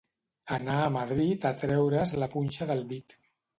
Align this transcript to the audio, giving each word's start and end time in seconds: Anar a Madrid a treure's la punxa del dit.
Anar 0.55 0.77
a 0.85 0.87
Madrid 0.95 1.45
a 1.51 1.53
treure's 1.65 2.17
la 2.25 2.31
punxa 2.35 2.71
del 2.75 2.85
dit. 2.97 3.19